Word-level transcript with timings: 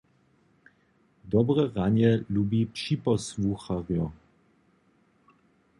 Dobre 1.33 1.61
ranje 1.75 2.13
lubi 2.35 2.61
připosłucharjo. 2.75 4.05